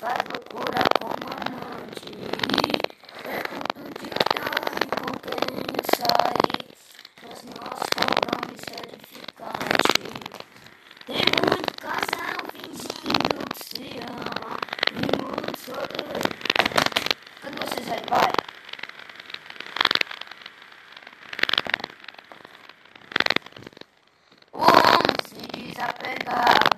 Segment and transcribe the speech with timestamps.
[0.00, 2.10] Faz loucura como amante.
[3.22, 6.40] Perguntante até onde vou querendo sai.
[7.22, 10.04] Mas nosso compromisso é edificante.
[11.04, 14.56] Tem muito casal fingindo que se ama.
[14.90, 16.30] E muito sorriso.
[17.42, 18.32] Cadê vocês aí, vai?
[24.54, 26.69] O homem se desapegava.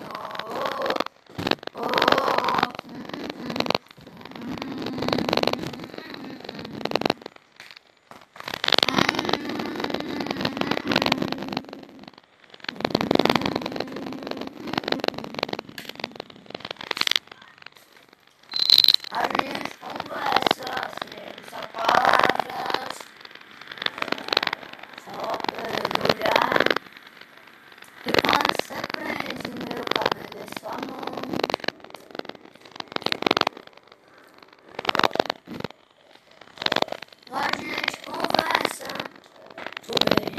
[39.85, 40.32] 对